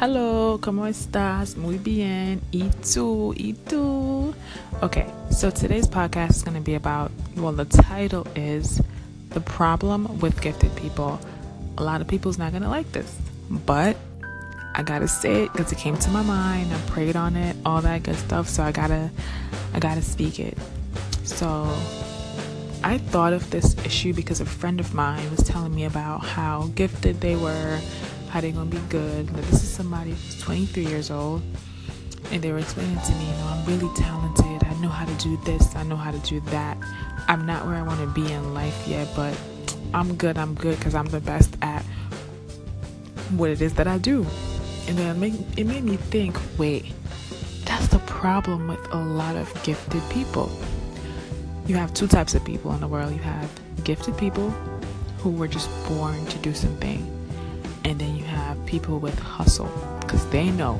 Hello, 0.00 0.60
¿cómo 0.62 0.86
estás? 0.86 1.56
Muy 1.56 1.76
bien. 1.76 2.40
¿Y 2.52 2.70
tú? 2.94 3.34
¿Y 3.36 3.54
tú? 3.54 4.32
Okay, 4.80 5.06
so 5.32 5.50
today's 5.50 5.88
podcast 5.88 6.36
is 6.36 6.44
going 6.44 6.54
to 6.54 6.60
be 6.60 6.76
about, 6.76 7.10
well, 7.36 7.50
the 7.50 7.64
title 7.64 8.24
is 8.36 8.80
The 9.30 9.40
Problem 9.40 10.20
with 10.20 10.40
Gifted 10.40 10.70
People. 10.76 11.18
A 11.78 11.82
lot 11.82 12.00
of 12.00 12.06
people's 12.06 12.38
not 12.38 12.52
going 12.52 12.62
to 12.62 12.68
like 12.68 12.92
this, 12.92 13.12
but 13.50 13.96
I 14.76 14.84
got 14.84 15.00
to 15.00 15.08
say 15.08 15.42
it 15.42 15.52
because 15.52 15.72
it 15.72 15.78
came 15.78 15.96
to 15.96 16.10
my 16.10 16.22
mind. 16.22 16.72
I 16.72 16.78
prayed 16.88 17.16
on 17.16 17.34
it, 17.34 17.56
all 17.66 17.80
that 17.82 18.04
good 18.04 18.14
stuff, 18.14 18.48
so 18.48 18.62
I 18.62 18.70
got 18.70 18.88
to 18.88 19.10
I 19.74 19.80
got 19.80 19.96
to 19.96 20.02
speak 20.02 20.38
it. 20.38 20.56
So, 21.24 21.66
I 22.84 22.98
thought 22.98 23.32
of 23.32 23.50
this 23.50 23.74
issue 23.84 24.14
because 24.14 24.40
a 24.40 24.46
friend 24.46 24.78
of 24.78 24.94
mine 24.94 25.28
was 25.32 25.40
telling 25.40 25.74
me 25.74 25.86
about 25.86 26.24
how 26.24 26.70
gifted 26.76 27.20
they 27.20 27.34
were 27.34 27.80
how 28.28 28.40
they're 28.40 28.52
gonna 28.52 28.70
be 28.70 28.80
good. 28.88 29.26
But 29.32 29.42
this 29.44 29.62
is 29.62 29.68
somebody 29.68 30.10
who's 30.10 30.40
23 30.40 30.86
years 30.86 31.10
old, 31.10 31.42
and 32.30 32.42
they 32.42 32.52
were 32.52 32.58
explaining 32.58 32.98
to 32.98 33.12
me, 33.12 33.26
you 33.26 33.32
know, 33.32 33.46
I'm 33.46 33.64
really 33.66 33.94
talented. 33.96 34.68
I 34.68 34.74
know 34.80 34.88
how 34.88 35.06
to 35.06 35.14
do 35.14 35.36
this. 35.44 35.74
I 35.74 35.82
know 35.82 35.96
how 35.96 36.10
to 36.10 36.18
do 36.18 36.40
that. 36.50 36.76
I'm 37.26 37.46
not 37.46 37.66
where 37.66 37.74
I 37.74 37.82
want 37.82 38.00
to 38.00 38.06
be 38.06 38.30
in 38.32 38.54
life 38.54 38.86
yet, 38.86 39.08
but 39.16 39.38
I'm 39.94 40.14
good. 40.16 40.38
I'm 40.38 40.54
good 40.54 40.78
because 40.78 40.94
I'm 40.94 41.06
the 41.06 41.20
best 41.20 41.56
at 41.62 41.82
what 43.36 43.50
it 43.50 43.60
is 43.60 43.74
that 43.74 43.86
I 43.86 43.98
do. 43.98 44.26
And 44.86 44.96
then 44.96 45.16
it 45.16 45.18
made, 45.18 45.58
it 45.58 45.64
made 45.64 45.84
me 45.84 45.96
think, 45.96 46.38
wait, 46.56 46.86
that's 47.64 47.88
the 47.88 47.98
problem 48.00 48.68
with 48.68 48.92
a 48.92 48.96
lot 48.96 49.36
of 49.36 49.52
gifted 49.62 50.02
people. 50.10 50.50
You 51.66 51.76
have 51.76 51.92
two 51.92 52.06
types 52.06 52.34
of 52.34 52.44
people 52.44 52.72
in 52.72 52.80
the 52.80 52.88
world. 52.88 53.12
You 53.12 53.18
have 53.18 53.50
gifted 53.84 54.16
people 54.16 54.50
who 55.18 55.30
were 55.30 55.48
just 55.48 55.68
born 55.86 56.24
to 56.26 56.38
do 56.38 56.54
something 56.54 57.17
and 57.88 57.98
then 57.98 58.14
you 58.14 58.24
have 58.24 58.64
people 58.66 58.98
with 58.98 59.18
hustle 59.18 59.70
because 60.00 60.28
they 60.28 60.50
know 60.50 60.78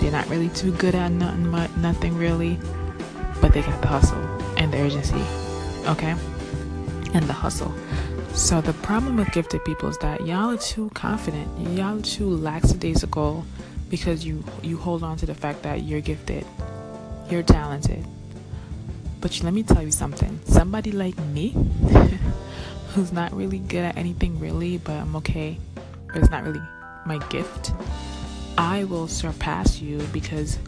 they're 0.00 0.10
not 0.10 0.26
really 0.28 0.48
too 0.50 0.72
good 0.72 0.94
at 0.94 1.12
nothing 1.12 1.50
but 1.50 1.76
nothing 1.76 2.16
really 2.16 2.58
but 3.40 3.52
they 3.52 3.60
got 3.60 3.80
the 3.82 3.86
hustle 3.86 4.18
and 4.56 4.72
the 4.72 4.78
urgency 4.78 5.22
okay? 5.86 6.16
And 7.14 7.24
the 7.26 7.32
hustle. 7.32 7.72
So 8.32 8.60
the 8.60 8.72
problem 8.72 9.16
with 9.16 9.30
gifted 9.32 9.64
people 9.64 9.88
is 9.88 9.98
that 9.98 10.26
y'all 10.26 10.54
are 10.54 10.58
too 10.58 10.90
confident 10.94 11.48
y'all 11.76 11.98
are 11.98 12.02
too 12.02 12.28
lackadaisical 12.28 13.44
because 13.90 14.24
you 14.24 14.42
you 14.62 14.78
hold 14.78 15.02
on 15.02 15.16
to 15.18 15.26
the 15.26 15.34
fact 15.34 15.62
that 15.62 15.82
you're 15.82 16.00
gifted 16.00 16.46
you're 17.30 17.42
talented. 17.42 18.04
But 19.20 19.42
let 19.42 19.52
me 19.52 19.62
tell 19.64 19.82
you 19.82 19.90
something. 19.90 20.38
Somebody 20.44 20.92
like 20.92 21.18
me 21.18 21.48
who's 22.96 23.12
not 23.12 23.30
really 23.34 23.58
good 23.58 23.84
at 23.84 23.94
anything 23.98 24.40
really 24.40 24.78
but 24.78 24.94
i'm 24.94 25.14
okay 25.16 25.58
but 26.16 26.22
it's 26.22 26.32
not 26.32 26.44
really 26.44 26.62
my 27.04 27.18
gift, 27.28 27.72
I 28.56 28.84
will 28.84 29.06
surpass 29.06 29.82
you 29.82 29.98
because 30.14 30.58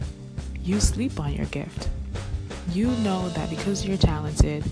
you 0.63 0.79
sleep 0.79 1.19
on 1.19 1.33
your 1.33 1.47
gift. 1.47 1.89
You 2.71 2.91
know 2.97 3.29
that 3.29 3.49
because 3.49 3.83
you're 3.83 3.97
talented, 3.97 4.63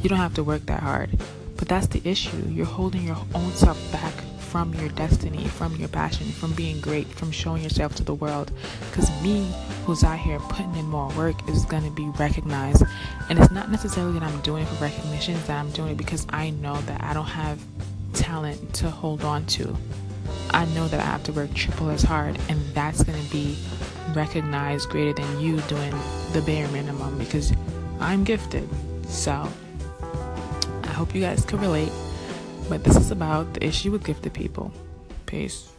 you 0.00 0.08
don't 0.08 0.16
have 0.16 0.32
to 0.36 0.42
work 0.42 0.64
that 0.66 0.80
hard. 0.80 1.10
But 1.56 1.68
that's 1.68 1.86
the 1.88 2.00
issue. 2.08 2.42
You're 2.48 2.64
holding 2.64 3.02
your 3.02 3.18
own 3.34 3.52
self 3.52 3.78
back 3.92 4.14
from 4.38 4.72
your 4.72 4.88
destiny, 4.88 5.44
from 5.48 5.76
your 5.76 5.88
passion, 5.88 6.28
from 6.28 6.54
being 6.54 6.80
great, 6.80 7.08
from 7.08 7.30
showing 7.30 7.62
yourself 7.62 7.94
to 7.96 8.02
the 8.02 8.14
world. 8.14 8.52
Because 8.88 9.10
me, 9.22 9.52
who's 9.84 10.02
out 10.02 10.18
here 10.18 10.38
putting 10.40 10.74
in 10.76 10.86
more 10.86 11.10
work, 11.10 11.46
is 11.50 11.66
going 11.66 11.84
to 11.84 11.90
be 11.90 12.08
recognized. 12.18 12.84
And 13.28 13.38
it's 13.38 13.52
not 13.52 13.70
necessarily 13.70 14.18
that 14.18 14.22
I'm 14.22 14.40
doing 14.40 14.62
it 14.62 14.68
for 14.70 14.82
recognition, 14.82 15.34
it's 15.34 15.46
that 15.48 15.60
I'm 15.60 15.70
doing 15.72 15.90
it 15.90 15.98
because 15.98 16.26
I 16.30 16.48
know 16.48 16.80
that 16.80 17.04
I 17.04 17.12
don't 17.12 17.26
have 17.26 17.62
talent 18.14 18.74
to 18.74 18.90
hold 18.90 19.24
on 19.24 19.44
to. 19.46 19.76
I 20.54 20.66
know 20.74 20.86
that 20.88 21.00
I 21.00 21.04
have 21.04 21.22
to 21.24 21.32
work 21.32 21.52
triple 21.54 21.90
as 21.90 22.02
hard, 22.02 22.38
and 22.48 22.60
that's 22.74 23.02
going 23.02 23.22
to 23.22 23.30
be 23.30 23.56
recognized 24.14 24.90
greater 24.90 25.14
than 25.14 25.40
you 25.40 25.60
doing 25.62 25.94
the 26.32 26.42
bare 26.44 26.68
minimum 26.68 27.18
because 27.18 27.52
I'm 28.00 28.24
gifted. 28.24 28.68
So, 29.08 29.48
I 30.82 30.88
hope 30.88 31.14
you 31.14 31.22
guys 31.22 31.44
can 31.44 31.60
relate. 31.60 31.92
But 32.68 32.84
this 32.84 32.96
is 32.96 33.10
about 33.10 33.54
the 33.54 33.64
issue 33.64 33.90
with 33.90 34.04
gifted 34.04 34.34
people. 34.34 34.72
Peace. 35.26 35.71